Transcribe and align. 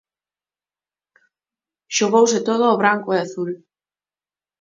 Xogouse 1.95 2.39
todo 2.47 2.63
ao 2.65 2.79
branco 2.81 3.09
e 3.11 3.17
azul. 3.25 3.51